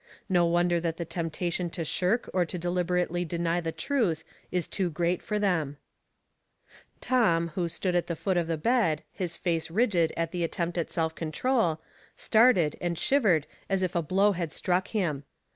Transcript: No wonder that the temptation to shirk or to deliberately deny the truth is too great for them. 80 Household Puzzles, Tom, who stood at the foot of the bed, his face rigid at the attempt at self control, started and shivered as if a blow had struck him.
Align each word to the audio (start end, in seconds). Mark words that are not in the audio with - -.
No 0.27 0.47
wonder 0.47 0.79
that 0.79 0.97
the 0.97 1.05
temptation 1.05 1.69
to 1.69 1.85
shirk 1.85 2.27
or 2.33 2.43
to 2.43 2.57
deliberately 2.57 3.23
deny 3.23 3.61
the 3.61 3.71
truth 3.71 4.23
is 4.51 4.67
too 4.67 4.89
great 4.89 5.21
for 5.21 5.37
them. 5.37 5.77
80 6.97 6.99
Household 7.01 7.01
Puzzles, 7.01 7.01
Tom, 7.07 7.47
who 7.49 7.67
stood 7.67 7.95
at 7.95 8.07
the 8.07 8.15
foot 8.15 8.35
of 8.35 8.47
the 8.47 8.57
bed, 8.57 9.03
his 9.11 9.37
face 9.37 9.69
rigid 9.69 10.11
at 10.17 10.31
the 10.31 10.43
attempt 10.43 10.79
at 10.79 10.89
self 10.89 11.13
control, 11.13 11.81
started 12.15 12.77
and 12.81 12.97
shivered 12.97 13.45
as 13.69 13.83
if 13.83 13.93
a 13.95 14.01
blow 14.01 14.31
had 14.31 14.51
struck 14.51 14.87
him. 14.87 15.23